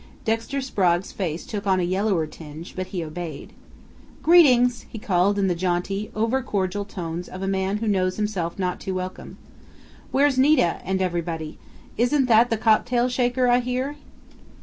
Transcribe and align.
Dexter 0.25 0.61
Sprague's 0.61 1.11
face 1.11 1.45
took 1.45 1.67
on 1.67 1.79
a 1.79 1.83
yellower 1.83 2.25
tinge, 2.25 2.75
but 2.75 2.87
he 2.87 3.03
obeyed. 3.03 3.53
"Greetings!" 4.23 4.87
he 4.89 4.97
called 4.97 5.37
in 5.37 5.47
the 5.47 5.53
jaunty, 5.53 6.09
over 6.15 6.41
cordial 6.41 6.85
tones 6.85 7.29
of 7.29 7.43
a 7.43 7.47
man 7.47 7.77
who 7.77 7.87
knows 7.87 8.15
himself 8.17 8.57
not 8.57 8.79
too 8.79 8.95
welcome. 8.95 9.37
"Where's 10.09 10.39
Nita 10.39 10.81
and 10.83 11.03
everybody? 11.03 11.59
Isn't 11.97 12.25
that 12.25 12.49
the 12.49 12.57
cocktail 12.57 13.09
shaker 13.09 13.47
I 13.47 13.59
hear?" 13.59 13.95